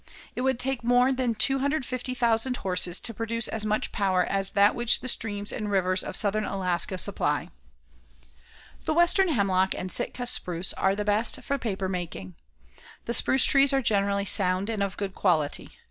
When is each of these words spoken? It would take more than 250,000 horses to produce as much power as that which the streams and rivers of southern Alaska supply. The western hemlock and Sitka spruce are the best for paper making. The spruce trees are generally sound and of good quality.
It 0.35 0.41
would 0.41 0.57
take 0.57 0.83
more 0.83 1.13
than 1.13 1.35
250,000 1.35 2.57
horses 2.57 2.99
to 3.01 3.13
produce 3.13 3.47
as 3.47 3.63
much 3.63 3.91
power 3.91 4.25
as 4.25 4.49
that 4.49 4.73
which 4.73 5.01
the 5.01 5.07
streams 5.07 5.51
and 5.51 5.69
rivers 5.69 6.01
of 6.03 6.15
southern 6.15 6.43
Alaska 6.43 6.97
supply. 6.97 7.49
The 8.85 8.95
western 8.95 9.27
hemlock 9.27 9.75
and 9.75 9.91
Sitka 9.91 10.25
spruce 10.25 10.73
are 10.73 10.95
the 10.95 11.05
best 11.05 11.39
for 11.43 11.59
paper 11.59 11.87
making. 11.87 12.33
The 13.05 13.13
spruce 13.13 13.43
trees 13.45 13.73
are 13.73 13.83
generally 13.83 14.25
sound 14.25 14.71
and 14.71 14.81
of 14.81 14.97
good 14.97 15.13
quality. 15.13 15.69